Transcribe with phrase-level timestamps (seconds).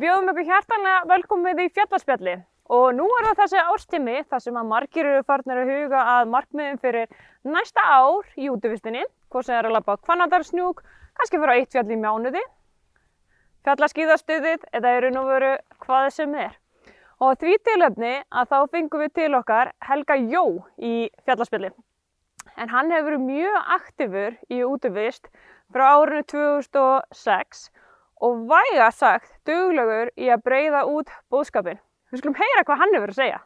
[0.00, 2.32] Við bjóðum ykkur hjartanlega velkomið í fjallaspjalli
[2.72, 6.30] og nú er það þessi árstími þar sem að margir eru farnir að huga að
[6.32, 7.10] markmiðum fyrir
[7.44, 10.80] næsta ár í útvistinni, hvort sem er að lappa kvannadarsnjúk,
[11.20, 12.40] kannski fyrir eitt fjall í mánuði,
[13.68, 15.50] fjallaskýðastuðið eða eru nú veru
[15.84, 16.56] hvað sem er.
[17.20, 20.46] Og því tilöfni að þá fengum við til okkar Helga Jó
[20.80, 20.94] í
[21.28, 21.74] fjallaspjalli.
[22.56, 25.28] En hann hefur verið mjög aktífur í útvist
[25.68, 27.68] frá árinu 2006
[28.20, 31.80] og væga sagt duglegur í að breyða út bóðskapin.
[32.10, 33.38] Við skulum heyra hvað hann hefur að segja.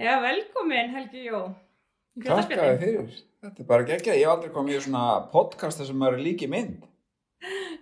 [0.00, 1.42] Já, velkomin Helgi Jó.
[2.22, 3.12] Takk að þið fyrir.
[3.42, 4.16] Þetta er bara geggjað.
[4.18, 6.86] Ég hef aldrei komið í svona podcast sem er líki mynd.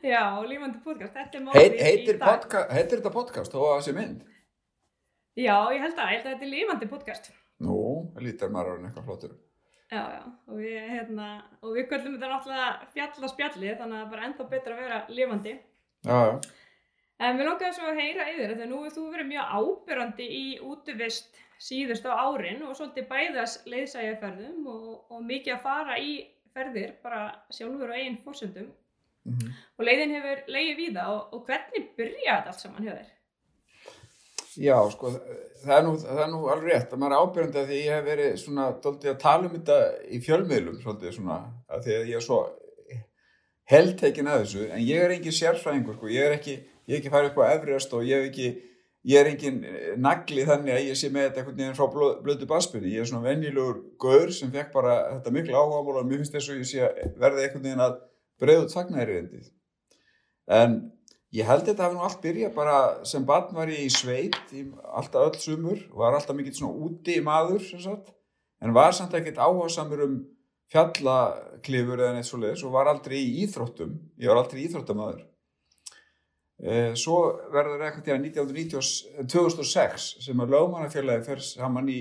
[0.00, 1.14] Já, lífandi podcast.
[1.14, 2.40] Þetta er Heit, heitir, dag.
[2.40, 4.22] podca heitir þetta podcast þó að það sé mynd?
[5.40, 7.30] Já, ég held að, ég held að þetta er lífandi podcast.
[7.60, 7.76] Nú,
[8.24, 9.34] lítar maður orðin eitthvað flottur.
[9.90, 11.28] Já, já, og við, hérna,
[11.66, 14.98] og við köllum þetta náttúrulega fjallaspjalli, þannig að það er bara ennþá betra að vera
[15.10, 15.54] lífandi.
[16.06, 16.34] Já, já.
[17.20, 20.44] En við langaðum svo að heyra yfir þetta, nú hefur þú verið mjög ábyrrandi í
[20.64, 26.14] útivist síðust á árin og svolítið bæðas leiðsægjaferðum og, og mikið að fara í
[26.54, 28.70] ferðir, bara sjálfur og eigin fórsöndum.
[29.28, 33.10] Mm Og leiðin hefur leiðið víða og, og hvernig byrjaði allt saman hjá þér?
[34.60, 35.10] Já, sko,
[35.62, 37.94] það er, nú, það er nú alveg rétt að maður er ábyrjandi að því ég
[37.94, 41.36] hef verið svona dóltið að tala um þetta í fjölmiðlum svolítið svona,
[41.70, 42.40] að því að ég er svo
[43.70, 47.14] heldtekin að þessu, en ég er engin sérfræðingur, sko, ég er ekki, ég er ekki
[47.14, 48.50] farið upp á Everest og ég hef ekki,
[49.08, 49.58] ég er engin
[50.04, 53.08] nagli þannig að ég sé með þetta einhvern veginn frá blö, blödu basbyrni, ég er
[53.08, 56.68] svona venjulegur gaur sem fekk bara þetta miklu áhugamál og mér finnst þess að ég
[56.68, 57.96] sé verði einhvern veginn að
[58.60, 59.22] út fagnæri
[60.50, 60.80] En
[61.36, 64.64] ég held þetta hafi nú allt byrjað bara sem barn var ég í sveit í
[64.90, 68.10] alltaf öll sumur, var alltaf mikill svona úti maður sem sagt,
[68.60, 70.20] en var samt ekkert áhersamur um
[70.70, 75.24] fjallaklifur eða neitt svo leiðis og var aldrei í íþróttum, ég var aldrei íþróttamaður.
[76.60, 77.16] Eh, Svo
[77.54, 82.00] verður eitthvað til að 2006 sem að lögmannafélagi fer saman í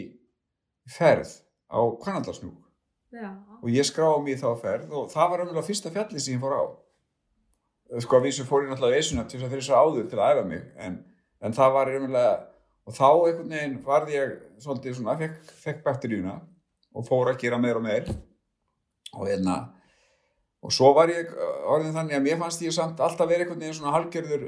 [0.90, 1.32] ferð
[1.72, 2.58] á Kvanandarsnúk
[3.14, 3.30] Já.
[3.62, 6.58] og ég skráði í þá ferð og það var umlega fyrsta fjalli sem ég fór
[6.60, 6.64] á
[7.98, 10.36] sko að vísu fór ég náttúrulega eisuna til þess að fyrir svo áður til að
[10.36, 11.00] æfa mig en,
[11.42, 12.34] en það var umlega
[12.86, 16.40] og þá einhvern veginn varð ég svolítið svona, fekk, fekk bakteríuna
[16.94, 18.10] og fór að gera meir og meir
[19.14, 19.58] og hérna
[20.62, 21.32] og svo var ég
[21.70, 24.46] orðin þannig að mér fannst ég samt alltaf verið einhvern veginn svona halgerður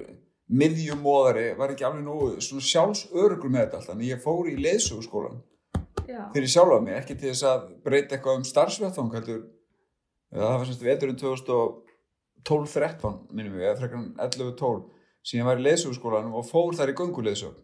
[0.51, 5.39] miðjumóðari, var ekki alveg nú svona sjálfsörugur með þetta alltaf en ég fór í leiðsögurskólan
[6.09, 6.25] Já.
[6.33, 9.45] fyrir sjálfa mig, ekki til þess að breyta eitthvað um starfsvettvang heldur
[10.33, 11.21] það var semst veturinn
[12.49, 14.81] 2012-13 minnum við, eða frekar 11-12
[15.21, 17.59] sem ég var í leysugskólanum og fór þar í gönguleysug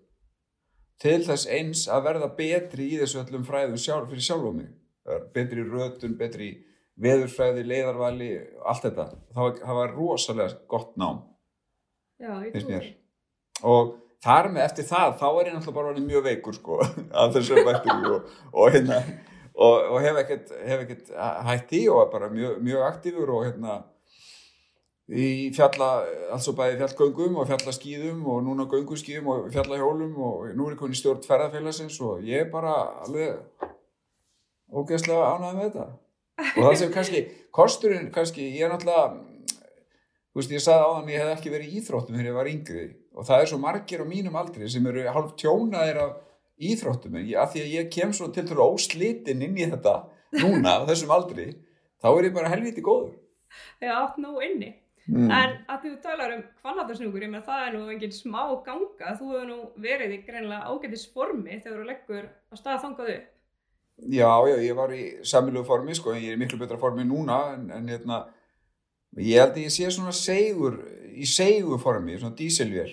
[1.01, 4.69] til þess eins að verða betri í þessu öllum fræðum sjálf, fyrir sjálfa mig.
[5.05, 6.55] Það var betri í rötun, betri í
[6.97, 8.29] veðurfræði, leiðarvali,
[8.65, 9.05] allt þetta.
[9.33, 11.19] Það var, það var rosalega gott nám
[12.17, 12.95] Já, ég trúi
[13.65, 13.91] og
[14.25, 16.77] þar með eftir það þá er ég náttúrulega bara mjög veikur sko
[17.21, 18.97] af þessu bættur og, og hérna
[19.53, 21.11] og, og hef ekkert, hef ekkert
[21.45, 23.77] hætt í og er bara mjög, mjög aktífur og hérna
[25.07, 26.03] í fjalla,
[26.35, 30.97] altså bæði fjallgöngum og fjallaskýðum og núna gönguskýðum og fjallahjólum og nú er ég komin
[30.97, 32.73] í stjórn ferðarfélagsins og ég er bara
[33.05, 33.39] alveg
[34.67, 35.87] ógeðslega ánægð með þetta.
[36.57, 37.23] Og það sem kannski,
[37.55, 39.05] kosturinn kannski, ég er náttúrulega
[40.37, 42.87] þú veist, ég sagði áðan ég hef ekki verið í íþróttum þegar ég var yngri
[43.17, 46.11] og það er svo margir á mínum aldri sem eru hálf tjónaðir af
[46.57, 47.15] íþróttum.
[47.17, 49.95] En að því að ég kem svo til til óslitinn inn í þetta
[50.43, 51.47] núna á þessum aldri,
[52.03, 53.15] þá er ég bara helviti góður.
[53.81, 54.75] Já, nóg inni.
[55.07, 55.31] Mm.
[55.37, 59.31] En að þú talar um hvannatarsnúkur, ég með það er nú engin smá ganga, þú
[59.33, 63.33] hefur nú verið í greinlega ágætis formi þegar þú leggur á stað þangað upp.
[63.97, 67.05] Já, já, ég var í samilegu formi sko, en ég er í miklu betra formi
[67.07, 68.19] núna en, en hérna,
[69.17, 70.77] ég held að ég sé svona segur,
[71.17, 72.91] í segur formi, svona dísilvél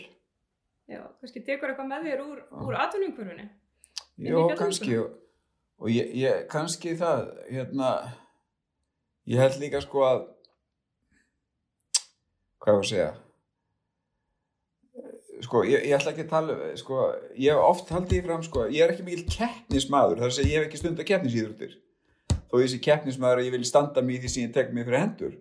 [0.89, 2.75] Já, kannski tekur eitthvað með þér úr, úr.
[4.15, 4.59] Inn í Jó, fjallgöngu?
[4.61, 5.15] kannski og,
[5.81, 7.91] og ég, ég, kannski það hérna
[9.31, 10.21] ég held líka sko að
[12.65, 13.13] hvað ég að segja?
[15.45, 17.01] Sko, ég, ég ætla ekki að tala sko,
[17.37, 20.53] ég hef oft haldið í fram sko, ég er ekki mikil keppnismadur þar að segja
[20.53, 21.75] ég hef ekki stund að keppnisýðrúttir
[22.49, 24.87] þó ég sé keppnismadur að ég vil standa mig í því sem ég tek mig
[24.87, 25.37] fyrir hendur.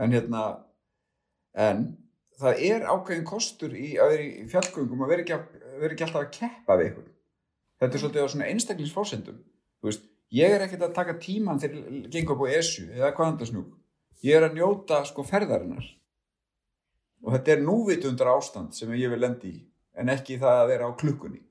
[0.00, 0.42] En hérna
[1.52, 1.84] en
[2.40, 6.30] það er ákveðin kostur í að í fjallgöngum að vera ekki, að, ekki alltaf að
[6.36, 7.08] keppa við ykkur
[7.82, 11.82] þetta er svolítið á svona einstaklingsfórsendum þú veist, ég er ekkert að taka tíman þegar
[11.82, 13.74] ég gengur upp á ESU eða kvandarsnúk
[14.24, 15.86] ég er að njóta sko ferðarinnar
[17.22, 19.62] og þetta er núvitundar ástand sem ég vil lendi í
[20.02, 21.42] en ekki það að vera á klukkunni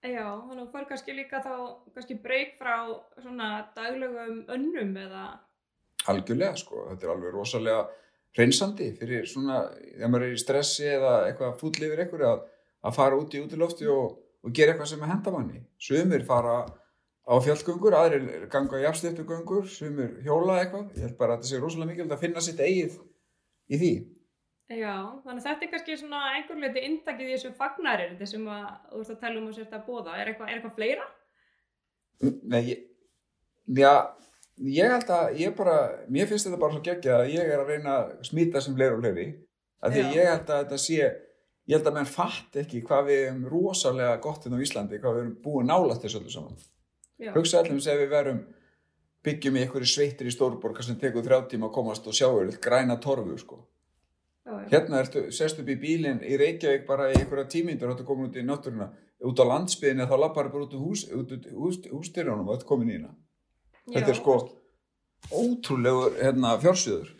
[0.00, 1.54] Já, þannig að fær kannski líka þá,
[1.92, 2.76] kannski breyk frá
[3.20, 5.24] svona daglegum önnum eða,
[6.08, 7.82] algjörlega sko, þetta er alveg rosalega
[8.38, 12.44] reynsandi fyrir svona, ef maður er í stressi eða eitthvað fúll yfir eitthvað að,
[12.86, 14.14] að fara út í útilofti og,
[14.46, 15.64] og gera eitthvað sem er hendamanni.
[15.82, 20.94] Sumir fara á fjallgöngur, aðrir ganga í afstöftugöngur, sumir hjóla eitthvað.
[20.96, 22.96] Ég held bara að þetta sé rosalega mikilvægt að finna sitt eigið
[23.70, 23.92] í því.
[24.70, 24.94] Já,
[25.24, 29.00] þannig að þetta er kannski svona einhver leiti inntakið í þessu fagnarir, þessum að þú
[29.00, 30.12] ert að tala um að sérst að bóða.
[30.14, 31.06] Er eitthvað, er eitthvað fleira?
[32.52, 32.84] Nei, ég,
[33.80, 33.94] já,
[34.70, 35.74] ég held að ég bara,
[36.12, 38.94] mér finnst þetta bara svo geggja að ég er að reyna að smita sem fleiri
[38.94, 39.26] og fleiri.
[39.80, 40.12] Af því Já.
[40.14, 41.10] ég held að þetta sé,
[41.66, 45.16] ég held að menn fatt ekki hvað við erum rosalega gott hérna á Íslandi, hvað
[45.16, 46.62] við erum búin nálast þessu öllu saman.
[47.34, 48.40] Hugsa allir sem við verum
[49.24, 52.60] byggjum í einhverju sveittir í stórborga sem tekur þrjá tíma að komast og sjá yfir
[52.62, 53.64] græna torfu, sko.
[54.70, 58.30] Hérna ertu, sest upp í bílinn í Reykjavík bara í einhverja tímyndur og þetta komin
[58.30, 58.88] út í náttúruna.
[59.28, 62.96] Út á landsbyðinni þá lappar bara út úr hús, hús, hústyrjónum og þetta komin í
[62.96, 63.12] hérna.
[63.90, 64.36] Þetta er sko
[65.30, 67.10] ótrúlegur hérna, fjársjöður.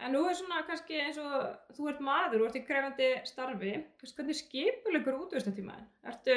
[0.00, 3.74] En nú er svona kannski eins og þú ert maður, þú ert í krefandi starfi,
[4.02, 5.86] hvernig skipulegur útvistatímaðin?
[6.08, 6.36] Ertu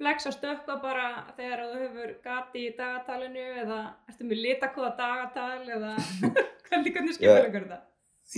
[0.00, 5.68] flex að stökka bara þegar þú hefur gati í dagatalinu eða ertu með litakóða dagatal
[5.68, 5.94] eða
[6.68, 7.80] hvernig, hvernig skipulegur þetta?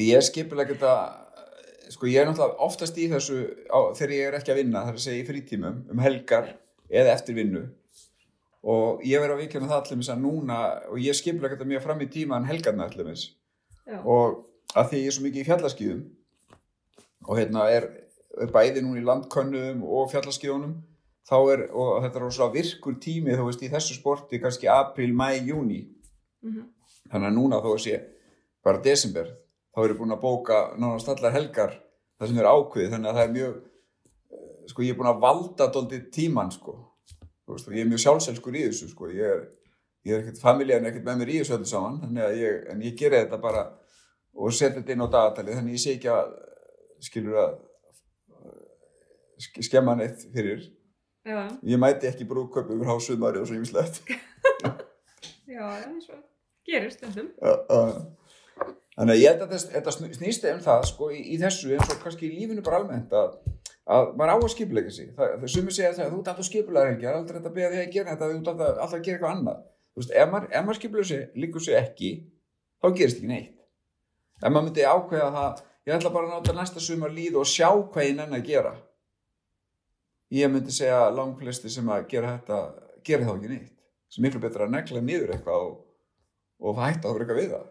[0.00, 0.92] Ég skipuleg þetta,
[1.92, 4.94] sko ég er náttúrulega oftast í þessu á, þegar ég er ekki að vinna, það
[4.94, 6.54] er að segja í frítímum, um helgar
[6.88, 7.66] eða eftir vinnu.
[8.62, 12.02] Og ég verið að vikina það allir að núna, og ég skipuleg þetta mjög fram
[12.04, 13.26] í tíma en helgarna allir mis.
[13.82, 14.44] Já, og
[14.78, 16.02] að því ég er svo mikið í fjallaskíðum
[17.26, 17.88] og hérna er,
[18.40, 20.76] er bæði núna í landkönnum og fjallaskíðunum
[21.28, 25.12] þá er, og þetta er rosalega virkur tími þú veist í þessu sporti kannski april,
[25.14, 25.82] mæ, júni
[26.42, 26.66] mhm,
[27.10, 28.00] þannig að núna þó að sé
[28.64, 29.30] bara desember
[29.72, 31.74] þá er ég búin að bóka nánast allar helgar
[32.20, 35.22] það sem er ákveðið þannig að það er mjög eh, sko ég er búin að
[35.24, 36.76] valda dóldi tíman sko.
[37.52, 39.08] Veist, ég er mjög sjálfselskur í þessu sko.
[39.12, 39.40] Ég er,
[40.06, 42.84] ég er ekkert familjan ekkert með mér í þessu öllu saman þannig að ég, en
[42.86, 43.64] ég gera þetta bara
[44.32, 46.30] og setja þetta inn á dagatalið þannig að ég sé ekki að
[47.02, 47.52] skilur að
[49.42, 50.62] sk- skemma neitt fyrir.
[51.26, 54.00] Já, ég mæti ekki brúköp yfir hásumari og svo ýmislegt.
[55.52, 56.22] Já, eins og
[56.66, 57.28] gerist stundum.
[57.42, 57.82] Já, já.
[58.92, 61.92] Þannig að ég held að þetta sn- snýst um það sko í, í þessu eins
[61.94, 63.38] og kannski í lífinu bara almennt að,
[63.88, 65.08] að maður á að skipulega sig.
[65.16, 67.56] Það, það sumir segja að þú ert alltaf skipulega helgi, það er aldrei þetta að
[67.56, 69.62] beða því að gera þetta, þú ert alltaf, alltaf að gera eitthvað annað.
[69.92, 72.10] Þú veist, ef maður, maður skipulega sig, líkur sig ekki,
[72.82, 73.56] þá gerist ekki neitt.
[74.42, 77.68] Ef maður myndi ákveða það, ég ætla bara að náta næsta sumar líð og sjá
[77.72, 78.74] hvað ég nenni að gera.
[80.32, 82.60] Ég myndi segja langflesti sem að gera þetta,
[83.08, 83.72] gera þá ekki neitt.
[84.12, 85.76] Sem miklu betra að negla niður eitthvað og,
[86.60, 87.68] og hætta að vera eitthvað við það.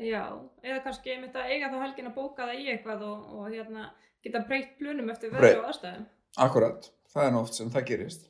[0.00, 0.22] Já,
[0.64, 3.88] eða kannski einmitt að eiga þá helgin að bóka það í eitthvað og, og hérna,
[4.24, 5.58] geta breytt plunum eftir Breytt.
[5.60, 6.06] og aðstæðum.
[6.40, 8.24] Akkurat, það er oft sem það gerist.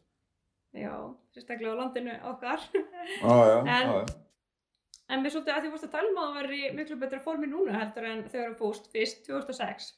[0.75, 0.91] Já,
[1.35, 2.67] sérstaklega á landinu okkar.
[3.23, 4.19] Já, já, En- já.
[5.11, 7.19] En mér svolítið að því vorst að tala um að það var í miklu betra
[7.25, 9.89] formi núna heldur en þegar þú fóst fyrst 2006.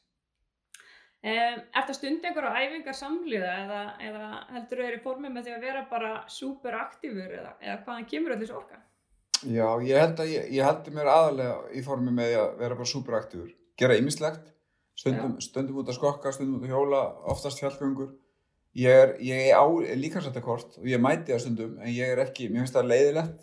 [1.22, 5.44] Um, Ertu að stunda einhverja æfingar samlíða eða, eða heldur þú er í formi með
[5.50, 8.80] því að vera bara super aktífur eða, eða hvaðan kemur öll þessu orka?
[9.42, 12.90] Já, ég held að ég, ég heldur mér aðalega í formi með að vera bara
[12.92, 13.48] superaktífur.
[13.80, 14.52] Gera ýmislegt,
[14.94, 17.00] stundum, stundum út að skokka, stundum út að hjóla,
[17.32, 18.12] oftast fjallgöngur.
[18.78, 19.66] Ég er, ég er á
[19.98, 23.40] líkansættakort og ég mæti það stundum en ég er ekki, mér finnst það leiðilegt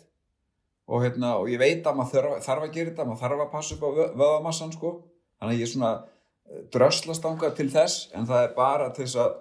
[0.90, 3.52] og, hérna, og ég veit að maður þarf, þarf að gera þetta, maður þarf að
[3.52, 4.90] passa upp á vö- vöðvamassan sko.
[5.38, 9.04] Þannig að ég er svona eh, dröslast ángað til þess en það er bara til
[9.06, 9.36] þess að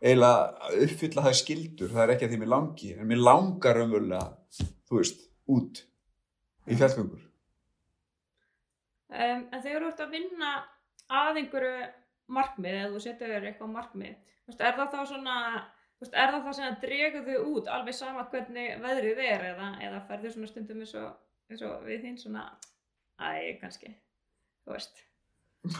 [0.00, 4.30] eiginlega uppfylla það skildur, það er ekki að því mér langi, en mér langar umvöldlega,
[4.88, 5.82] þú veist, út
[6.70, 7.26] í fjallgöngur.
[9.10, 10.50] Um, en þegar þú ert að vinna
[11.10, 11.86] að einhverju
[12.30, 15.38] markmið eða þú setur þér eitthvað markmið, veist, er það þá svona,
[15.98, 19.72] veist, er það það sem að dregur þau út alveg sama hvernig veðrið er eða,
[19.88, 21.10] eða ferður svona stundum eins og,
[21.50, 22.46] eins og við þín svona,
[23.18, 23.92] æ, kannski,
[24.62, 25.04] þú veist,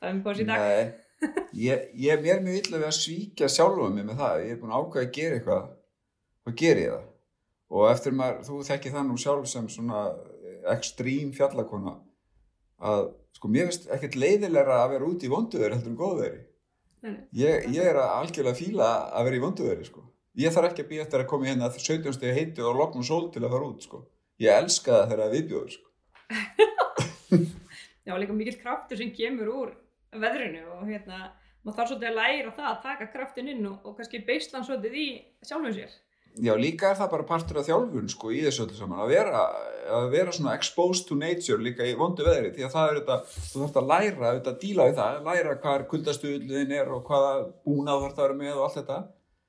[0.00, 0.66] það er mjög bóðs í dag.
[0.66, 1.04] Nei,
[1.68, 4.44] ég, ég er mér mjög illa við að svíkja sjálfa mig með það.
[4.48, 5.68] Ég er búin að ákveða að gera eitthvað
[6.44, 7.10] og gera ég það.
[7.72, 10.06] Og eftir maður, þú þekki það nú sjálf sem svona
[10.74, 11.96] ekstrím fjallakona
[12.84, 13.06] að
[13.36, 16.42] sko mér finnst ekkert leiðilegra að vera úti í vonduðeri heldur en nei.
[17.36, 20.04] Ég, ég er að algjörlega fíla að vera í vonduðeri sko.
[20.40, 23.28] Ég þarf ekki að býja eftir að koma hérna 17 stegi heitið og loknum sól
[23.34, 24.00] til að fara út sko.
[24.42, 25.88] Ég elska það þegar það viðbjóður sko.
[28.08, 29.74] Já, líka mikill kraftur sem kemur úr
[30.20, 31.30] veðrinu og hérna,
[31.62, 34.98] maður þarf svolítið að læra það að taka kraftin inn og, og kannski beislan svolítið
[35.00, 35.06] í
[35.46, 35.94] sjálfum sér.
[36.34, 39.42] Já, líka er það bara partur af þjálfun sko í þessu öllu saman, að vera,
[39.94, 43.18] að vera svona exposed to nature líka í vondu veðri því að það er þetta,
[43.52, 47.30] þú þarfst að læra að díla við það, læra hvað kuldastuðliðin er og hvaða
[47.62, 48.98] búnað þú þarfst að vera með og allt þetta.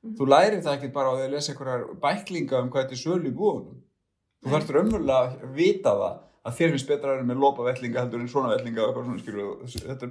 [0.05, 0.13] Mhm.
[0.19, 3.01] Þú lærir það ekki bara á því að lesa einhverjar bæklinga um hvað þetta er
[3.01, 3.77] sölu í búðunum.
[4.45, 6.15] Þú þarfst raunverulega að vita það
[6.45, 9.05] að þér finnst betra að vera með lopa vellinga heldur en svona vellinga og eitthvað
[9.09, 10.05] svona skilur þetta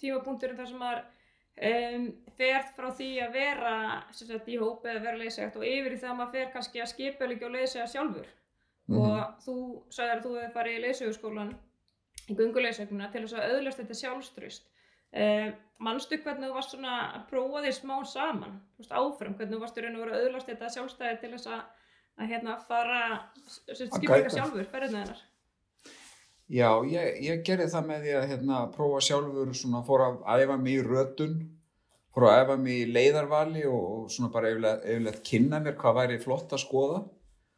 [0.00, 1.02] tímapunkturinn þar sem maður
[1.68, 2.06] um,
[2.38, 3.74] fer frá því að vera
[4.12, 6.92] sagt, í hóp eða vera leysegt og yfir í það að maður fer kannski að
[6.94, 8.30] skipa líka og leysega sjálfur.
[8.90, 8.98] Mhm.
[8.98, 9.56] og þú
[9.94, 11.52] sagðir að þú hefði farið í leysöguskólan
[12.28, 14.64] í gunguleysögnuna til þess að auðlast þetta sjálfströst
[15.22, 15.52] um,
[15.86, 18.56] manstu hvernig þú varst svona að prófa því smá saman?
[18.78, 21.50] Veist, áfram, hvernig þú varst í raun og veru að auðlast þetta sjálfstæði til þess
[21.54, 21.62] að,
[22.18, 23.02] að hérna fara
[23.70, 25.22] skipa líka sjálfur ferðina hennar
[26.50, 30.56] Já, ég, ég gerði það með því að hérna, prófa sjálfur, svona, fór að æfa
[30.60, 31.36] mig í rötun,
[32.12, 35.98] fór að æfa mig í leiðarvali og, og svona bara yfirleitt, yfirleitt kynna mér hvað
[36.00, 37.04] væri flott að skoða.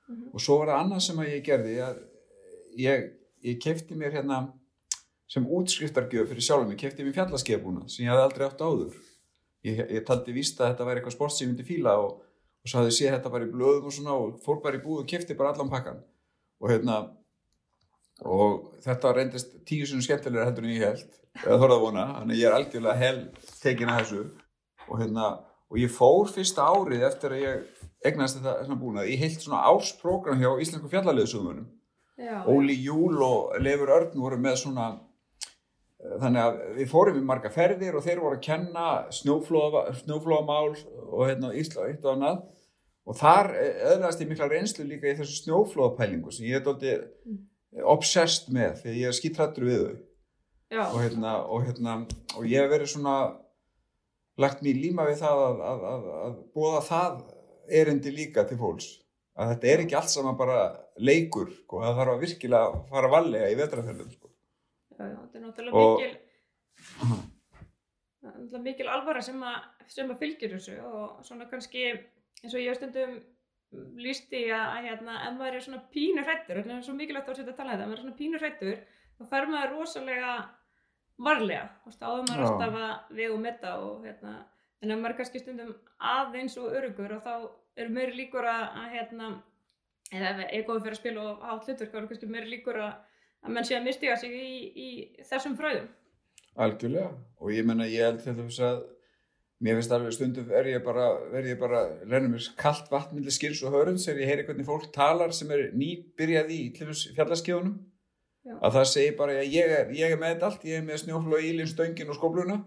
[0.09, 0.29] Mhm.
[0.35, 2.05] Og svo var það annað sem að ég gerði, að
[2.85, 3.09] ég,
[3.49, 4.45] ég kefti mér hérna
[5.31, 9.03] sem útskriftargjöf fyrir sjálfum, ég kefti mér fjallaskefuna sem ég hafði aldrei átt áður.
[9.65, 12.19] Ég, ég taldi víst að þetta væri eitthvað sport sem ég myndi fíla og,
[12.63, 14.83] og svo hafði ég séð þetta bara í blöðum og svona og fór bara í
[14.85, 16.03] búð og kefti bara allan pakkan.
[16.61, 16.99] Og hérna,
[18.23, 22.41] og þetta reyndist tíu sinni skemmtilega heldur en ég held eða þorða að vona, þannig
[22.41, 23.19] ég er algjörlega hel
[23.59, 24.25] tekin að þessu.
[24.85, 25.31] Og, hérna,
[25.73, 29.65] og ég fór fyrsta árið eftir að ég egnaðist þetta svona búnað í heilt svona
[29.71, 31.71] ársprógram hjá Íslensku fjallaliðsöðumunum
[32.21, 37.25] Já, Óli Júl og Leifur Örn voru með svona eh, þannig að við fórum í
[37.27, 40.77] marga ferðir og þeir voru að kenna snjóflóða, snjóflóðamál
[41.09, 42.45] og hérna Ísla eitt og annað.
[43.05, 46.95] Og þar öðlaðast ég mikla reynslu líka í þessu snjóflóðapælingu sem ég er dólti
[47.83, 49.95] obsessed með því ég er skítrættur við þau.
[50.75, 51.95] Og hérna, og hérna
[52.39, 53.17] og ég hef verið svona
[54.43, 57.19] lagt mér líma við það að, að, að, að búa það
[57.81, 58.89] erindi líka til fólks.
[59.35, 60.59] Að þetta er ekki allt saman bara
[61.03, 64.31] leikur sko, það þarf að virkilega fara valega í vetraferðum sko.
[64.95, 67.25] já, já, þetta er náttúrulega Og- mikil
[68.25, 69.57] náttúrulega mikil alvara sem að,
[69.91, 73.17] sem að fylgir þessu og svona kannski eins og ég stundum
[74.01, 77.41] lísti að, að hérna, ef maður er svona pínu hrættur, þetta er svo mikilvægt að
[77.41, 78.83] setja að tala um þetta, ef maður er svona pínu hrættur,
[79.15, 80.35] þá fer maður rosalega
[81.25, 84.37] varlega, þú veist, áður maður alltaf að við og metta og hérna,
[84.83, 85.75] en ef maður er kannski stundum
[86.15, 87.35] aðeins og örugur og þá
[87.83, 89.31] eru meiri líkur að, að hérna,
[90.11, 92.51] eða ef ég er góð fyrir að spila og hafa hlutverk, þá eru kannski meiri
[92.53, 92.97] líkur að,
[93.45, 94.89] að menn sé að mistiga sig í, í
[95.31, 95.89] þessum fröðum.
[96.55, 97.09] algjörlega.
[97.43, 98.85] Og ég menna ég held til þess að
[99.65, 103.33] mér finnst alveg stundum er ég bara, verð ég bara rennum mér kallt vatn millir
[103.33, 107.79] skils og hörunds þegar ég heyri hvernig fólk talar sem er nýbyrjað í fjallaskjónum
[108.45, 111.01] að það segir bara að ég er, ég er með þetta allt, ég er með
[111.05, 112.59] snjóflóð ílinn, stöngin og skófluna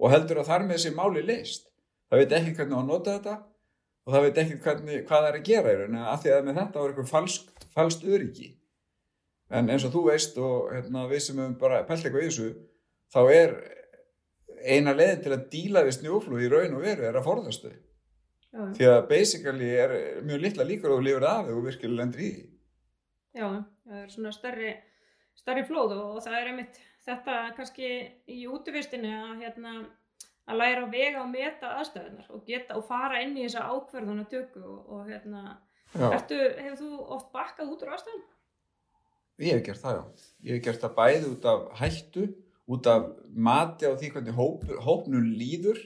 [0.00, 1.68] og heldur að þar með þessi máli leist.
[2.10, 3.36] Það veit ekki hvernig að nota þetta
[4.06, 6.48] og það veit ekki hvernig, hvað það er að gera í raun af því að
[6.48, 8.48] með þetta var eitthvað falskt, falskt öryggi.
[9.50, 12.50] En eins og þú veist og hérna, við sem hefum bara pælt eitthvað í þessu,
[13.14, 13.54] þá er
[14.64, 17.76] eina leiðin til að díla við snjóflóð í raun og veru er að forðast þau.
[18.50, 19.92] Já, Því að basically er
[20.26, 22.30] mjög litla líkur að þú lifir af og virkilega lendur í
[23.36, 23.46] já,
[23.86, 24.72] það er svona stærri,
[25.38, 27.90] stærri flóð og, og það er einmitt þetta kannski
[28.30, 29.74] í útvistinni að hérna
[30.50, 34.26] að læra að vega og meta aðstæðunar og geta og fara inn í þessa ákverðuna
[34.30, 35.58] tökku og, og hérna,
[35.94, 38.24] hefur þú oft bakkað út úr aðstæðun?
[39.40, 40.30] Ég hef gert það, já.
[40.48, 42.26] Ég hef gert það bæði út af hættu,
[42.70, 45.80] út af mati á því hvernig hóp, hópnum líður.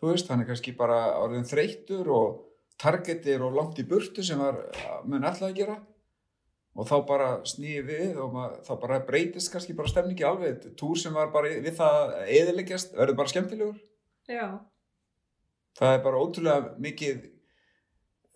[0.00, 2.40] Þú veist, hann er kannski bara orðin þreyttur og
[2.80, 4.62] targetir og langt í burtu sem var,
[5.04, 5.78] mun alltaf að gera.
[6.78, 10.70] Og þá bara snýði við og mað, þá bara breytist kannski bara stemningi alveg.
[10.78, 13.80] Túr sem var bara við það eðileggjast, verður bara skemmtilegur.
[14.30, 14.60] Já,
[15.78, 17.20] Það er bara ótrúlega mikið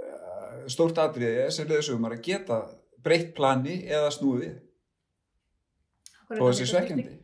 [0.01, 2.61] uh, stórt atriði sem leðisum að geta
[3.05, 4.55] breytt plani eða snúið
[6.35, 7.19] Og þessi svekkjandi.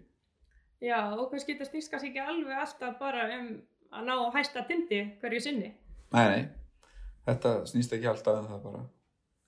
[0.81, 3.51] Já, og kannski þetta snýst kannski ekki alveg alltaf bara um
[3.91, 5.75] að ná að hæsta tindi hverju sinni.
[6.15, 6.43] Nei, nei,
[7.27, 8.83] þetta snýst ekki alltaf en það bara.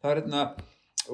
[0.02, 0.42] Það er hérna,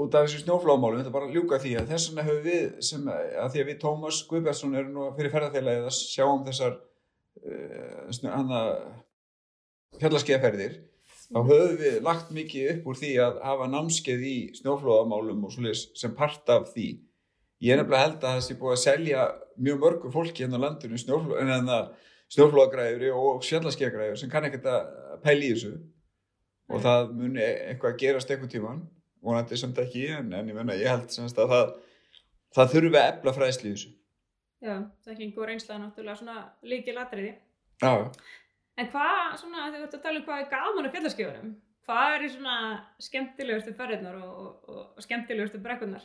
[0.03, 2.67] út af þessu snjóflámálum, þetta er bara að ljúka því að þess vegna höfum við,
[2.89, 6.77] sem, að því að við Tómas Guðbjörnsson erum nú fyrir ferðarfélagið að sjá um þessar
[6.79, 8.63] uh, snjó, hana,
[10.01, 10.79] fjallarskeiðferðir,
[11.29, 15.85] þá höfum við lagt mikið upp úr því að hafa námskeið í snjóflóðamálum og svoleiðis
[16.01, 16.89] sem part af því.
[17.65, 19.25] Ég er nefnilega held að það sé búið að selja
[19.59, 20.99] mjög mörgu fólki hérna á landinu
[21.75, 21.91] að
[22.29, 24.89] snjóflóðagræður og sjallarskeiðagræður sem kann ekkert að
[25.25, 25.75] pæla í þessu
[26.69, 26.85] og Nei.
[26.85, 28.83] það muni eitthvað að gerast eitthvað tíman
[29.25, 31.71] vonandi samt ekki en, en ég menna ég held semst að það
[32.59, 33.95] það þurfi að efla fræðsli í þessu
[34.59, 34.75] Já,
[35.07, 37.37] þekking og reynsla er náttúrulega svona líkil atriði.
[37.79, 38.11] Já,
[38.79, 41.55] En hvað, svona, þegar þú ert að tala um hvað er gaman á fjallarskjöfunum,
[41.89, 42.57] hvað er í svona
[43.03, 46.05] skemmtilegustu ferðirnar og, og, og skemmtilegustu brekkurnar?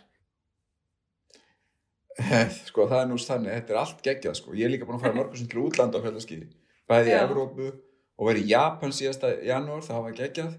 [2.70, 5.08] Sko það er nú þannig þetta er allt geggjað sko, ég er líka búin að
[5.08, 6.50] fara mörgum sem til útlanda á fjallarskiði,
[6.90, 7.18] bæði í.
[7.18, 7.72] Evrópu
[8.20, 10.54] og verið í Japan síðasta janúar, það var geggjað.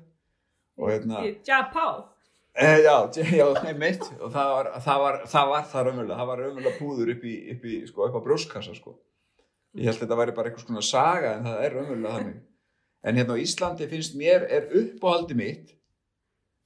[0.81, 1.87] Og hérna Japá.
[2.59, 2.97] e, já,
[3.39, 7.13] já, einmitt og það var það var, það var það raunverulega það var raunverulega púður
[7.15, 8.97] upp í, upp í sko, upp á brjóskassa sko.
[9.75, 12.43] Ég held að þetta væri bara einhvers konar saga en það er raunverulega þannig.
[13.05, 15.75] En hérna á Íslandi finnst mér er uppáhaldi mitt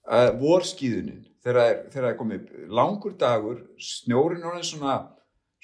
[0.08, 4.98] uh, vorskíðunin þegar það er, komið langur dagur snjórin orðin svona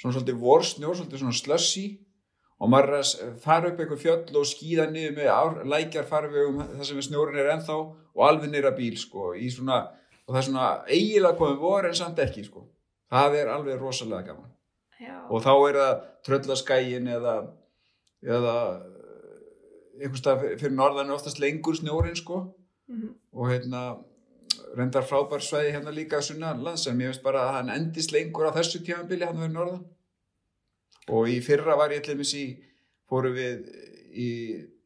[0.01, 1.85] svona svolítið vorsnjór, svolítið svona slushy
[2.59, 7.03] og maður fara upp einhver fjöll og skíða niður með ár, lækjar farvegum þar sem
[7.05, 7.77] snjórin er ennþá
[8.15, 9.83] og alveg nýra bíl sko í svona,
[10.27, 12.65] og það er svona eiginlega komið vor en samt ekki sko
[13.13, 14.51] það er alveg rosalega gaman
[15.03, 15.15] Já.
[15.29, 15.95] og þá er það
[16.29, 17.35] tröllaskægin eða
[18.25, 18.55] eða
[20.01, 22.45] einhvers stað fyrir norðan oftast lengur snjórin sko
[22.89, 23.15] Mhm.
[23.33, 23.83] og hérna
[24.79, 28.57] reyndar frábær svæði hérna líka sunnanlands en mér finnst bara að hann endist lengur á
[28.57, 29.85] þessu tímabili hann verið norðan.
[31.15, 32.45] Og í fyrra var ég til dæmis í
[33.11, 33.65] fóru við
[34.15, 34.29] í,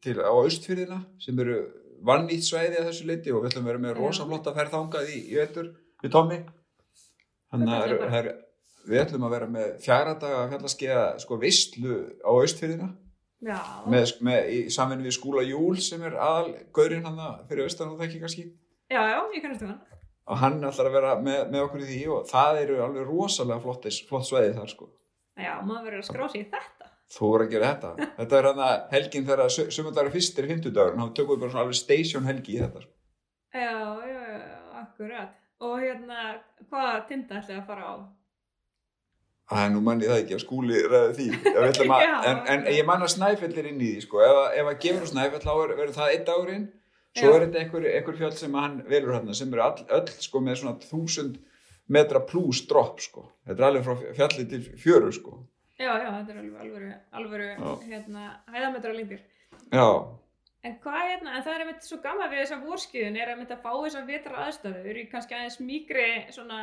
[0.03, 1.59] til, á austfyrðina sem eru
[2.05, 3.99] vannýtt svæði að þessu leiti og við ætlum að vera með Já.
[3.99, 5.69] rosa flotta ferð þangað í, vetur
[6.03, 6.39] við Tommy
[7.49, 8.31] þannig að
[8.89, 12.89] við ætlum að vera með fjara daga fjallaskeiða sko vistlu á austfyrðina
[13.39, 17.19] með, með, í samvinni við skúla Júl sem er aðal gaurinn hann
[17.49, 18.47] fyrir austan og það ekki kannski
[18.89, 19.81] Já, já, ég kannast um hann.
[20.29, 23.61] og hann ætlar að vera með, með okkur í því og það eru alveg rosalega
[23.63, 24.89] flottis, flott sveiði þar sko
[25.39, 26.87] Já, maður verður að skrá sig í þetta.
[27.15, 31.13] þú voru að gera þetta þetta er hann að helgin þegar fyrst er fymtudagur þá
[31.19, 32.93] tökum við bara svona alveg station helgi í þetta sko.
[33.49, 34.41] Já, já, já,
[34.83, 35.31] akkurat.
[35.65, 36.25] Og hérna,
[36.69, 37.95] hvaða tinda ætlaði að fara á?
[39.49, 42.85] Æ, nú mann ég það ekki að skúli ræði því Ég að en, en ég
[42.85, 44.21] man að snæfell er inn í því sko.
[44.21, 46.67] ef, að- ef að gefur snæfell er- verður það einn dagurinn
[47.17, 47.35] svo Já.
[47.35, 50.61] er þetta einhver, einhver fjöld sem hann velur hérna sem eru all, öll sko, með
[50.61, 51.39] svona þúsund
[51.89, 53.25] metra plus drop sko.
[53.47, 55.39] þetta er alveg frá fjalli til fjöru sko.
[55.79, 57.51] Já, já, þetta er alveg alvöru, alvöru,
[57.87, 59.21] hérna, hæðametra lengdir.
[59.71, 59.87] já,
[60.59, 63.61] En hvað hérna, en það er einmitt svo gaman við þessa vorskiðun er einmitt að
[63.63, 66.57] fá þessar vetra aðstæður í kannski aðeins mýgri, svona,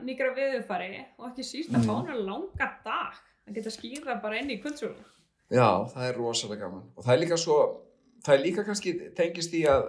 [0.00, 3.18] mýgra viðufari og ekki síst að fá hana langa dag.
[3.44, 5.04] Það geta skýða bara inn í kvöldsúluna.
[5.52, 7.58] Já, það er rosalega gaman og það er líka svo,
[8.22, 9.88] það er líka kannski tengist í að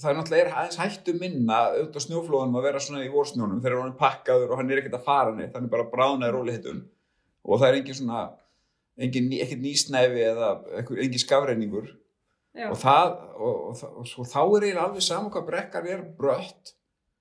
[0.00, 3.82] það er náttúrulega er aðeins hættu minna auðvitað snjóflóðanum að vera svona í vorsnjónum þegar
[3.82, 6.54] hann er pakkaður og hann er ekkert að fara neitt hann er bara bránaði róli
[6.56, 6.84] hittum
[7.44, 8.22] og það er engin svona
[9.00, 11.90] engin, ekkert nýsnæfi eða engin skafreiningur
[12.68, 16.72] og það og, og, og, og þá er eiginlega alveg saman hvað brekkan er brött.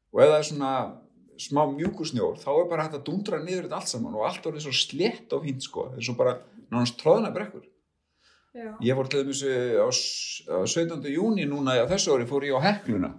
[0.10, 0.72] Og ef það er svona
[1.40, 4.66] smá mjúkusnjór þá er bara hægt að dundra niður þetta allt saman og allt orðið
[4.66, 5.86] svo slétt og fínt sko.
[5.94, 7.68] Er svo bara nánast tróðna brekkur
[8.56, 11.10] já, Ég fór til dæmis eh, á, á 17.
[11.14, 13.14] júni núna á þessu ári fór ég á Hekluna.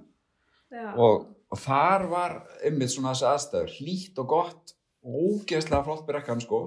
[0.97, 6.43] Og, og þar var einmitt svona þessi aðstæður, hlýtt og gott og ógeðslega flott brekkan
[6.43, 6.61] sko.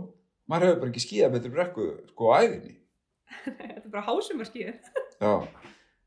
[0.50, 2.74] Maður hefur bara ekki skíða betri brekku sko á æfinni
[3.46, 4.76] þetta er bara hásumarskíður.
[5.24, 5.32] Já,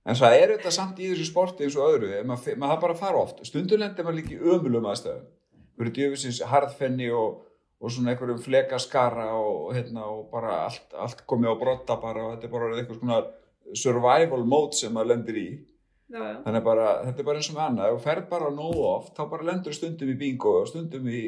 [0.07, 2.97] en það er þetta samt í þessu sporti eins og öðru, maður, maður það bara
[2.97, 3.43] að fara oft.
[3.49, 5.25] Stundum lendir maður líka í ömulum aðstæðum.
[5.81, 7.41] Verið djöfisins harðfenni og,
[7.81, 12.35] og svona einhverjum flekaskara og, hérna, og bara allt, allt komið á brotta bara og
[12.35, 13.19] þetta er bara eitthvað svona
[13.77, 15.49] survival mode sem maður lendir í.
[16.07, 17.89] Já, já, þannig bara, þetta er bara eins og með annað.
[17.91, 21.23] Ef þú ferð bara nógu oft, þá bara lendur stundum í bingo og stundum í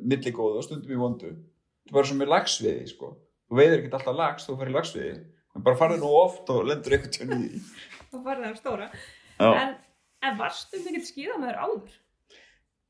[0.00, 1.34] milligóðu og stundum í vondu.
[1.34, 3.12] Þetta er bara sem með lagsviði, sko.
[3.50, 5.14] Þú veiðir ekki alltaf lags, þú ferð í lagsviði
[5.50, 7.62] en bara farðu nógu oft og lendur einhvern tjóni í
[8.10, 8.88] þá farið það stóra.
[9.40, 9.50] Já.
[9.50, 9.74] En,
[10.26, 11.98] en varstu mikill skíðamaður áður?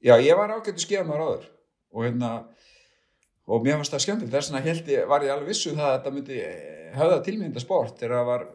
[0.01, 1.49] Já, ég var ágættu skíðamaður áður.
[1.91, 2.31] Og hérna
[3.49, 5.97] og mér fannst það skemmtilegt, þess vegna held ég, var ég alveg vissu það að
[5.97, 8.47] þetta myndi eh, höfða tilmynda sport þegar það var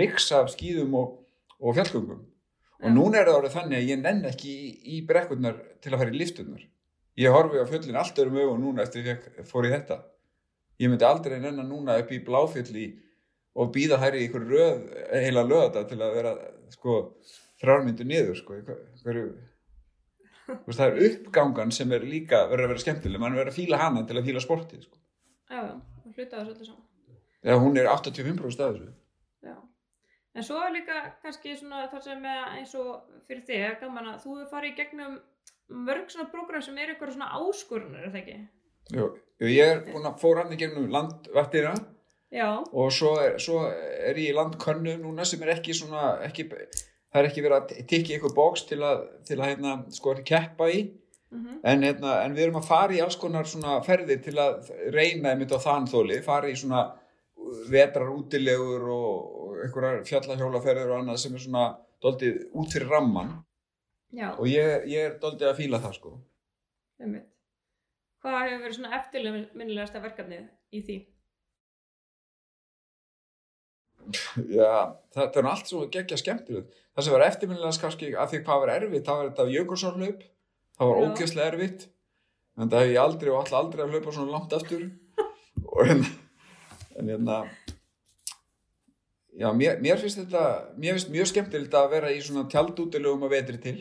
[0.00, 1.14] mix af skíðum og,
[1.58, 2.24] og fjallgöngum.
[2.78, 2.94] Og Já.
[2.94, 6.14] núna er það orðið þannig að ég nenn ekki í, í brekkurnar til að fara
[6.14, 6.66] í lifturnar
[7.18, 9.98] ég horfi á fjöllin allt öðrum augum núna eftir ég fekk, fór í þetta.
[10.78, 12.86] Ég myndi aldrei nenna núna upp í bláfjalli
[13.58, 14.84] og býða þær í einhver röð
[15.24, 16.34] heila löða til að vera
[16.70, 16.98] sko
[17.58, 18.60] þrjármyndu niður sko,
[19.02, 19.24] hverju
[20.48, 23.80] veist, það er uppgangan sem er líka verður að vera skemmtileg, mann verður að fíla
[23.82, 25.00] hana til að fíla sportið sko.
[25.48, 26.84] Já, já, og hluta þessu öllu saman.
[27.44, 28.92] eða hún er 85% af þessu
[29.48, 29.56] Já.
[30.34, 32.90] En svo er líka kannski svona þar sem er eins og
[33.26, 35.18] fyrir þig er gaman að þú hefur farið í gegnum
[35.88, 38.36] mörg svona prógram sem eru eitthvað svona áskorunar, er það ekki?
[38.96, 39.06] Jú,
[39.44, 41.74] ég er búin að fóra hann í gegnum landvættina
[42.32, 46.44] Já, og svo er, svo er ég í landkönnu núna sem er ekki svona ekki,
[47.12, 50.70] það er ekki verið að í eitthvað bóks til að, til að hérna, sko, keppa
[50.72, 50.80] í
[51.32, 54.70] mm en, hérna, en við erum að fara í alls konar svona ferðir til að
[54.94, 56.86] reyna einmitt á þanþóli, fara í svona
[57.72, 59.10] vetrar útilegur og,
[59.42, 61.66] og einhverjar fjallahjólaferðir og annað sem er svona
[62.02, 63.36] doldið út fyrir ramman
[64.12, 66.16] já, og ég, ég er doldið að fíla það sko
[66.98, 67.28] einmitt.
[68.18, 70.98] Hvað hefur verið svona eftirminnilegasta verkefnið í því?
[74.56, 76.74] já, þetta er allt svo geggja skemmtilegt.
[76.98, 80.22] Það sem var eftirminnilegast kannski að því hvað var erfitt, það var þetta jökulsárlaup,
[80.74, 81.82] það var ógeðslega erfitt,
[82.58, 84.80] en það hef ég aldrei og alltaf aldrei að hlaupa svona langt aftur.
[85.76, 86.08] og hérna,
[86.98, 87.36] en hérna,
[89.30, 90.42] já, mér, mér finnst þetta,
[90.74, 93.76] mér finnst mjög skemmtilegt að vera í svona tjaldútilugum að vetri til.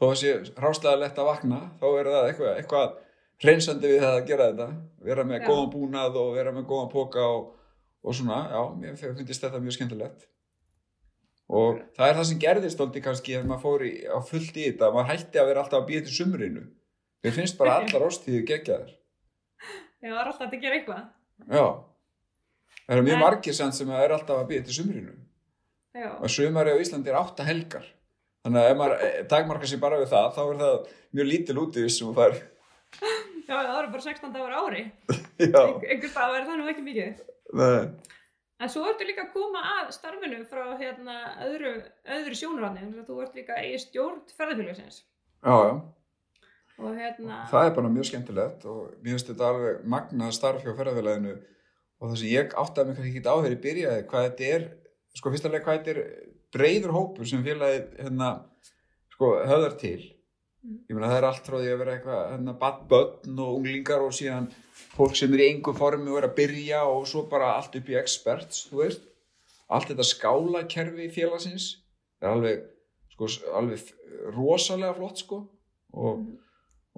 [0.00, 0.32] Þó að sé
[0.64, 2.98] rástlega lett að vakna, þá er það eitthvað, eitthvað
[3.44, 4.70] hreinsandi við það að gera þetta,
[5.10, 5.46] vera með Já.
[5.50, 7.54] góðan búnað og vera með góðan póka og,
[8.00, 10.28] og svona, já, mér finnst þetta mjög skemmtilegt.
[11.48, 14.64] Og það er það sem gerðist aldrei kannski að maður fór í, á fullt í
[14.66, 16.64] þetta, maður hætti að vera alltaf að býja til sumrinu.
[17.24, 18.90] Mér finnst bara allar ástíðu geggjaðar.
[19.98, 21.06] Já, það er alltaf að gera eitthvað.
[21.48, 21.64] Já,
[22.84, 25.14] það eru mjög margir sem sem er alltaf að býja til sumrinu.
[25.96, 27.88] Já, Og sumari á Íslandi er átta helgar.
[28.44, 30.76] Þannig að ef maður eh, takmarkar sér bara við það, þá er það
[31.16, 32.36] mjög lítil útíðis sem þú fær.
[33.48, 34.84] já það eru bara 16 dagar ári.
[35.40, 37.26] Einhvers stað verður það nú ekki mikið.
[37.56, 38.14] nei.
[38.58, 41.76] En svo ertu líka að koma að starfinu frá hérna öðru,
[42.16, 42.88] öðru sjónurarni.
[43.06, 45.04] Þú ert líka í stjórn ferðarfélagsins.
[45.46, 45.76] Já, já.
[46.78, 50.74] Og hérna, Það er bara mjög skemmtilegt og mér finnst þetta alveg magnað starf hjá
[50.78, 54.50] ferðarfélaginu og það sem ég áttaði mig kannski ekki á þegar ég byrjaði hvað þetta
[54.56, 54.66] er,
[55.18, 58.28] sko fyrst alveg hvað þetta er breyður hópur sem félagið hérna,
[59.14, 59.98] sko, höfðar til.
[60.64, 62.54] Ég meina það er allt frá því að vera eitthvað hérna,
[62.90, 64.48] börn og unglingar og síðan
[64.96, 67.88] fólk sem er í engu formi og er að byrja og svo bara allt upp
[67.92, 69.06] í experts, þú veist
[69.68, 71.68] allt þetta skálakerfi félagsins
[72.22, 72.64] er alveg,
[73.14, 73.92] sko, alveg
[74.34, 75.44] rosalega flott, sko
[75.92, 76.36] og Mhm.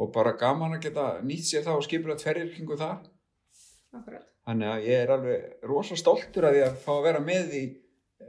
[0.00, 3.04] og bara gaman að geta nýtt sér það og skipur að tverjir kringu það
[3.94, 4.24] akkurat.
[4.46, 7.64] þannig að ég er alveg rosa stoltur að því að fá að vera með í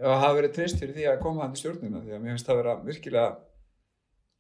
[0.01, 2.47] að hafa verið treyst fyrir því að koma hann í stjórnina því að mér finnst
[2.49, 3.37] það vera virkilega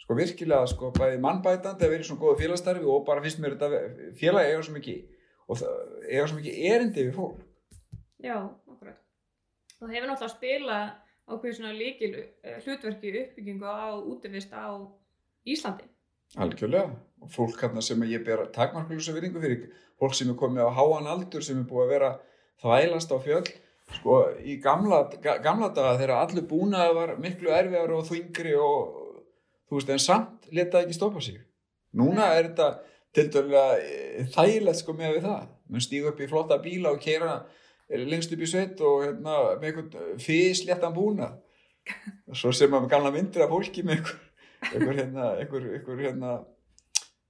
[0.01, 3.55] sko virkilega sko bæði mannbætandi að vera í svona góðu félagsstarfi og bara finnst mér
[3.55, 3.81] þetta
[4.19, 4.99] félagi eiga svo mikið
[5.47, 5.63] og
[6.09, 7.47] eiga svo mikið erindi við fólk
[8.21, 8.35] Já,
[8.69, 8.97] akkurat.
[9.81, 10.75] Og það hefur náttúrulega að spila
[11.31, 14.77] ákveð svona líkil eh, hlutverki uppbyggingu á útivist á
[15.47, 15.87] Íslandi.
[16.37, 19.65] algjörlega og fólk hérna sem ég ber takmarkulösa virðingu fyrir
[19.99, 22.11] fólk sem er komið á háan aldur sem er búið að vera
[22.61, 23.49] þvælast á fjöll
[23.97, 29.00] sko í gamla, ga, gamla daga þegar allur búnaði var miklu erfiðar og þvingri og
[29.71, 31.37] þú veist en samt leta ekki stoppa sig.
[31.95, 32.67] Núna er þetta
[33.15, 35.45] til dærulega þægilegt sko með við það.
[35.71, 37.37] Mann stígu upp í flotta bíla og keira
[38.11, 41.39] lengst upp í sveit og hérna, með einhvern físléttan búnað.
[42.39, 44.11] Svo sem maður gamla myndir af fólki með
[44.73, 46.33] einhver hérna, einhver, einhver hérna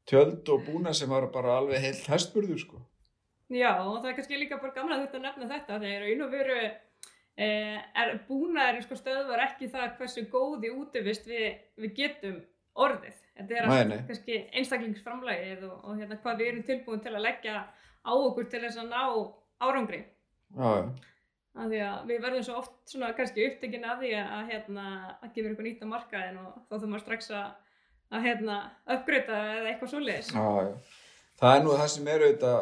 [0.10, 2.82] tjöld og búna sem var bara alveg heilt hestburður sko.
[3.52, 6.58] Já, og það er kannski líka bara gamla þetta að nefna þetta þegar einu veru
[6.58, 6.76] eh,
[7.38, 12.41] er búnaðurinn sko stöðvar ekki það hversu góð í útivist við, við getum
[12.80, 13.20] orðið.
[13.38, 14.02] Þetta er nei.
[14.08, 17.63] kannski einstaklingsframlægið og, og hérna hvað við erum tilbúin til að leggja
[18.04, 19.02] á okkur til þess að ná
[19.62, 20.04] árangri.
[20.58, 20.91] já, já.
[21.52, 24.84] Af því að við verðum svo oft svona kannski upptekinn af því að, hérna,
[25.20, 27.50] að gefa eitthvað nýtt á markaðin og þá þurfum maður strax að,
[28.08, 28.60] að hérna,
[28.96, 30.30] uppgreita eða eitthvað svoleiðis.
[30.32, 30.94] Já,
[31.41, 32.62] það er nú það sem er auðvitað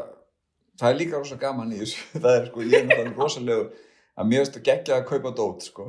[0.79, 3.67] það er líka rosa gaman í þessu það er sko, ég er náttúrulega rosalegu
[4.19, 5.87] að mér finnst að gegja að kaupa dót sko.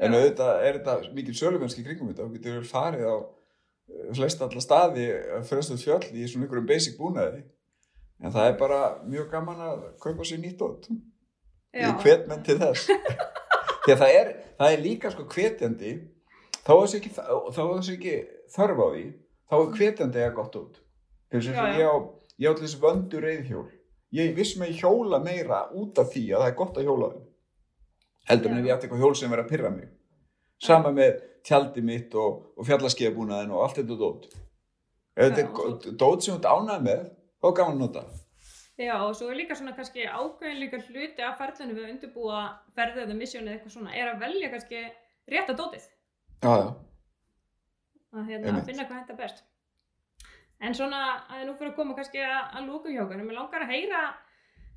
[0.00, 4.64] en auðvitað er þetta mikil sölumennski kringum þetta og getur farið á eh, flest alla
[4.64, 5.06] staði
[5.48, 7.42] fremstuð fjöll í svona einhverjum basic búnaði.
[8.20, 10.88] En það er bara mjög gaman að kaupa sér nýtt dót.
[11.76, 12.88] Ég hvet menn til þess.
[13.84, 15.92] Því að það er, það er líka sko hvetjandi.
[16.60, 18.16] Þá er þessi ekki, þessi ekki
[18.54, 19.04] þörf á því
[19.50, 20.80] þá er hvetjandi að gott út
[21.30, 21.96] þess að ég á
[22.40, 23.66] ég á til þess vöndu reyðhjól
[24.16, 27.26] ég viss með hjóla meira út af því að það er gott að hjóla þeim
[28.28, 29.90] heldur en ef ég átti eitthvað hjól sem verið að pyrra mig.
[30.60, 34.26] Sama með tjaldi mitt og, og fjallaskeiðbúnaðin og allt þetta dót.
[35.16, 37.06] Ef þetta er dót sem þú ánægð með
[37.40, 38.04] þá gaman að nota.
[38.80, 42.42] Já, og svo er líka svona kannski ákveðin líka hluti af ferðinu við að undirbúa
[42.76, 44.84] ferðið eða missjónið eitthvað svona, er að velja kannski
[45.30, 45.84] rétta dótið,
[46.40, 46.68] já, já,
[48.14, 49.42] að, hérna, að finna hvað þetta best.
[50.64, 53.66] En svona, að nú fyrir að koma kannski að, að lókum hjá okkur, mér langar
[53.66, 54.00] að heyra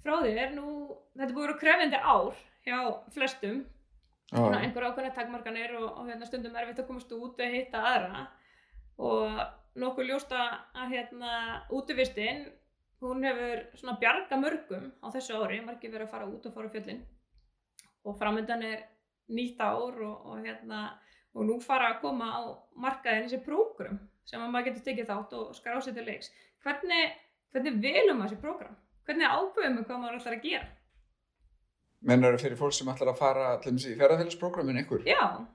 [0.03, 0.75] frá þér, nú,
[1.15, 2.79] þetta búið að vera krefindi ár hjá
[3.15, 3.63] flestum,
[4.31, 4.43] já.
[4.59, 8.25] einhver ákveðna takmarkanir og, og hérna, stundum erfitt að komast út að hitta aðra
[9.03, 9.41] og
[9.79, 10.43] nokkuð ljósta
[10.77, 11.33] að hérna
[11.73, 12.45] útivistinn
[13.03, 16.71] hún hefur svona bjarga mörgum á þessu ári, margir verið að fara út og fara
[16.71, 17.01] fjöllin
[18.03, 18.85] og framöndan er
[19.33, 20.85] nýtt ár og, og hérna
[21.33, 22.41] og nú fara að koma á
[22.85, 26.31] markaðin þessi prógram sem að maður getur tekið þátt og skrá sér til leiks
[26.63, 27.11] hvernig,
[27.51, 28.79] hvernig velum maður þessi prógram?
[29.03, 30.67] Hvernig ákveðum við hvað maður ætlar að gera?
[32.03, 35.45] Mennar fyrir fólk sem ætlar að fara til dæmis í ferðarfélagsprogrammin einhver Já,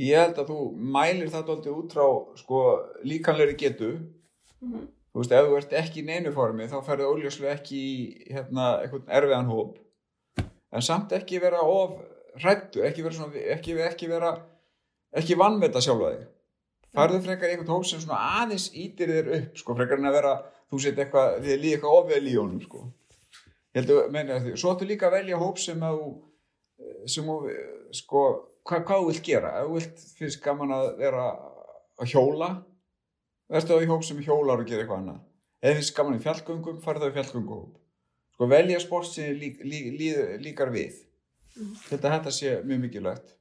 [0.00, 0.58] ég held að þú
[0.96, 2.06] mælir það dóldi út frá
[2.40, 2.66] sko
[3.06, 3.94] líkanlegri getu.
[4.64, 8.32] Mm þú veist, ef þú ert ekki í neinu formi þá ferðu óljóslega ekki í
[8.34, 9.76] hérna, eitthvað erfiðan hóp.
[10.74, 12.00] En samt ekki vera of
[12.42, 14.32] hrættu, ekki vera svona, ekki, ekki vera,
[15.14, 16.24] ekki vannmeta sjálfa þig.
[16.94, 20.34] Farðu frekar í einhvern hóp sem aðeins ítir þér upp, sko, frekar en að vera,
[20.70, 22.84] þú set eitthvað, þið líði eitthvað ofvel í honum, sko.
[23.74, 26.10] Ég held að, meina svo ættu líka að velja hóp sem að þú,
[27.10, 27.36] sem þú,
[27.98, 28.20] sko,
[28.62, 29.54] hvað, hvað þú vilt gera?
[29.58, 31.24] Ef þú vilt finnst gaman að vera
[31.98, 32.50] að hjóla,
[33.50, 35.24] verður það í hóp sem hjólar og gera eitthvað annað.
[35.64, 37.72] Ef finnst gaman í fjallgöngum, farðu það í fjallgönguhóp.
[38.34, 41.00] Sko, velja sport sem þér lík, lík, lík, líkar við.
[41.88, 43.34] Þetta, þetta sé mjög mikilvægt.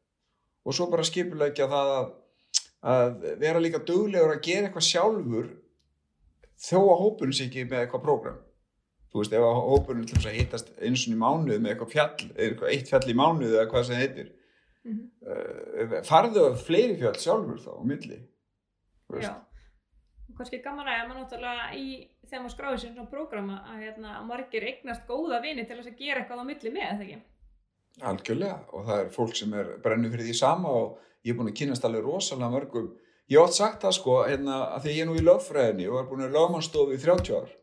[0.65, 2.09] Og svo bara skipulegja það að,
[2.93, 5.53] að vera líka duglegur að gera eitthvað sjálfur
[6.63, 8.41] þó að hópurinn sé ekki með eitthvað prógram.
[9.13, 11.91] Þú veist, ef að hópurinn til þess að hittast eins og í mánuð með eitthvað
[11.91, 14.31] fjall, eitthvað eitt fjall í mánuð eða hvað sem heitir.
[14.83, 15.03] Mhm.
[15.21, 18.17] Uh, farðu að fleiri fjall sjálfur þá á milli.
[19.21, 19.35] Já.
[20.33, 21.85] Kannski gaman að maður náttúrulega í
[22.25, 26.01] þegar maður skráði sér svona prógrama að, hérna, margir eignast góða vini til þess að
[26.01, 27.19] gera eitthvað á milli með, eða ekki?
[28.09, 31.51] Algjörlega og það er fólk sem er brennur fyrir því sama og ég er búin
[31.51, 32.87] að kynast alveg rosalega mörgum.
[33.29, 36.09] Ég átt sagt það sko hérna, að því ég er nú í lögfræðinni og er
[36.09, 37.53] búin að lögmannstofu í 30 ár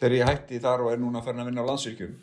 [0.00, 2.14] þegar ég hætti þar og er núna farin að vinna á landsvirkjum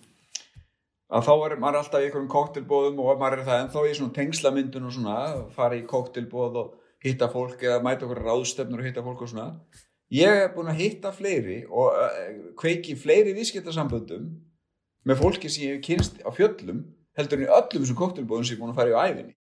[1.12, 4.16] að þá er maður alltaf í einhverjum kóktelbóðum og maður er það ennþá í svona
[4.16, 5.16] tengslamyndun og svona,
[5.56, 9.50] fara í kóktelbóð og hitta fólk eða mæta okkur ráðstefnur og hitta fólk og svona.
[10.12, 12.16] Ég er búin að hitta fleiri og uh,
[12.60, 14.32] kveiki fleiri viðskiptasamböndum
[15.08, 16.84] með fólki sem ég hef kynst á fjöllum
[17.18, 19.36] heldur en í öllum þessum kóktelbóðum sem ég er búin að fara í á æfinni.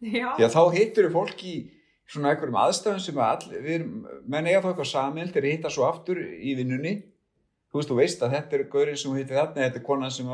[0.00, 0.28] Já.
[0.36, 1.54] Því að þá hittur við fólk í
[2.10, 3.96] svona einhverjum aðstæðum sem að all, við erum,
[4.30, 6.94] menn eiga þá eitthvað samild þegar hitta svo aftur í vinnunni.
[7.70, 10.14] Þú veist, þú veist að þetta er gaurinn sem þú hittir þarna, þetta er konan
[10.14, 10.30] sem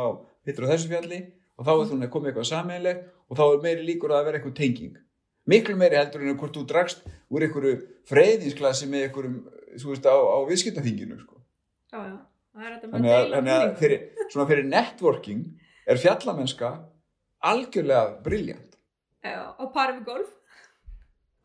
[0.47, 1.19] hittir á þessu fjalli
[1.57, 4.41] og þá er þú að koma eitthvað sameiginlegt og þá er meiri líkur að vera
[4.41, 4.95] eitthvað tenging.
[5.47, 7.75] Miklu meiri heldur en hvort þú dragst úr einhverju
[8.09, 9.37] freyðinsklassi með einhverjum,
[9.77, 11.39] þú veist, á, á viðskiptaþinginu, sko.
[11.93, 12.17] Já, já.
[12.57, 13.79] Það er þetta með að, deila þannig að vinning.
[13.83, 15.45] fyrir, svona fyrir networking
[15.87, 16.71] er fjallamennska
[17.53, 18.79] algjörlega briljant.
[19.27, 20.33] Já, á pari við golf.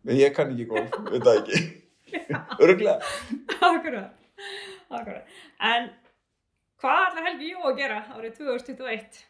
[0.07, 1.61] Ég kann ekki golf, veit það ekki.
[2.63, 3.11] Örglega.
[3.59, 4.15] Akkurat.
[4.91, 5.87] En
[6.81, 9.21] hvað ætlar Helgi Jó að gera árið 2021?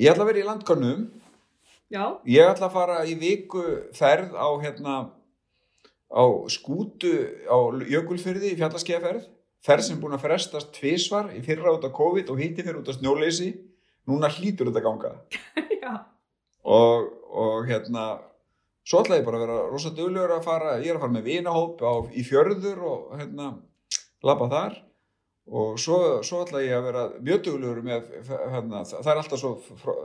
[0.00, 1.04] Ég ætla að vera í landkonnum.
[1.92, 2.04] Já.
[2.26, 3.62] Ég ætla að fara í viku
[3.94, 4.94] ferð á hérna
[6.08, 7.12] á skútu
[7.44, 7.56] á
[7.90, 9.28] Jökulfyrði í fjallaskeiðaferð.
[9.64, 12.90] Ferð sem búin að frestast tvisvar í fyrra út af COVID og hitti fyrir út
[12.90, 13.52] af snjóleysi.
[14.08, 15.12] Núna hlýtur þetta ganga.
[15.84, 15.94] Já.
[16.64, 18.18] Og, og hérna,
[18.84, 21.28] svo ætla ég bara að vera rosa duglegur að fara, ég er að fara með
[21.30, 23.50] vinahóp á, í fjörður og hérna,
[24.24, 24.80] labba þar.
[25.44, 29.50] Og svo, svo ætla ég að vera mjög duglegur með, hérna, það er alltaf svo
[29.82, 29.98] frá-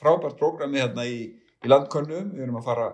[0.00, 1.20] frábært prógrami hérna í,
[1.62, 2.32] í landkönnum.
[2.34, 2.88] Við erum að fara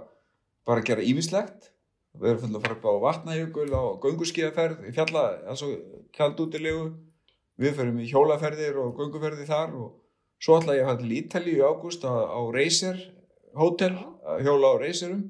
[0.69, 1.71] bara að gera ímislegt.
[2.17, 5.71] Við erum fyrir að fara upp á vatnajökul á gönguskíðaferð fjalla, altså
[6.17, 6.87] kjaldútilegu.
[7.61, 9.93] Við ferum í hjólaferðir og gönguferðir þar og
[10.45, 12.99] svo ætla ég að fara til Ítalíu í ágúst á, á Racer
[13.57, 13.95] Hotel,
[14.27, 15.25] að hjóla á Racerum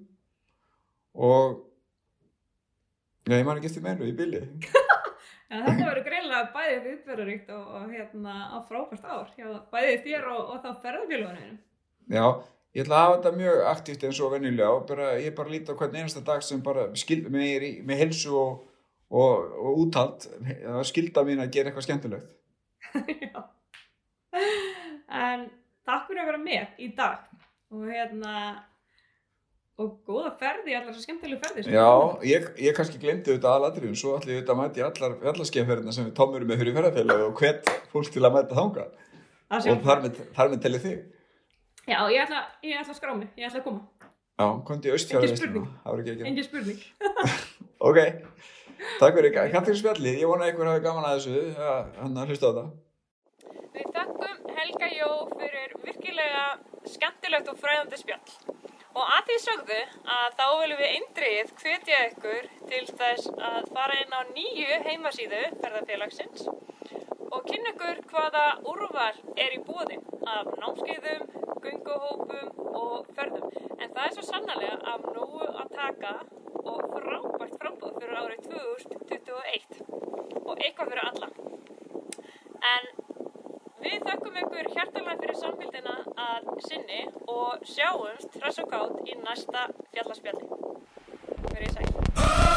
[1.16, 1.62] og
[3.26, 4.42] já, ég man ekki eftir meinu í bíli.
[5.46, 9.28] En þetta verður greinlega bæðið viðbjörðaríkt og, og hérna á frábært ár.
[9.38, 11.58] Já, bæðið þér og, og þá ferðarfélagunum.
[12.10, 12.24] Já,
[12.74, 15.70] ég ætla að hafa þetta mjög aktíft eins og venjulega og bara, ég bara líti
[15.70, 18.66] á hvern einasta dag sem bara skild, með, er í, með helsu og,
[19.06, 22.34] og, og úthald, það skilda mín að gera eitthvað skemmtilegt.
[23.30, 23.46] Já.
[25.06, 25.46] En
[25.86, 27.22] takk fyrir að vera með í dag.
[27.74, 28.34] Og hérna,
[29.82, 31.64] og góða ferði allar svo skemmtilegu ferði.
[31.74, 31.88] Já,
[32.28, 35.96] ég, ég kannski glemdi þetta aðladriðum, svo ætla ég auðvitað að mæta í allar fjallaskeiðferðina
[35.96, 38.86] sem við tómurum með fyrir ferðarfélagi og hvet fólk til að mæta þanga
[39.46, 41.02] Það og þar með, þar með telli þig.
[41.86, 44.10] Já, ég ætla, ég ætla að skrá mig, ég ætla að koma.
[44.36, 45.68] Já, komdu í austfjara Engin spurning.
[45.84, 46.80] það spurning.
[47.86, 47.98] Ok,
[48.98, 49.34] takk fyrir,
[49.68, 52.64] fyrir spjallið, ég vona að ykkur hafi gaman að þessu, að hlusta á þetta.
[53.76, 56.44] Við þakkum Helga Jó fyrir virkilega
[56.88, 58.54] skemmtilegt og fræðandi spjall.
[58.96, 59.80] Og að því sögðu
[60.14, 65.42] að þá viljum við eindrið hvetja ykkur til þess að fara inn á nýju heimasíðu
[65.60, 69.12] ferðarfélagsins og kynna ykkur hvaða úrval
[69.44, 71.26] er í bóði af námskeiðum,
[71.66, 73.50] gunguhópum og ferðum.
[73.76, 76.14] En það er svo sannlega af nógu að taka
[76.64, 79.84] og frábært frambúð fyrir árið 2021
[80.46, 81.30] og eitthvað fyrir alla.
[82.72, 82.88] En
[83.84, 89.68] Við þakkum ykkur hjartalega fyrir samfélgina að sinni og sjáumst hress og gátt í næsta
[89.92, 90.50] fjallarspjalli.
[91.50, 92.55] Fyrir í sæl.